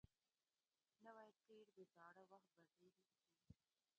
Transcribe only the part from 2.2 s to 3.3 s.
وخت بدیل وي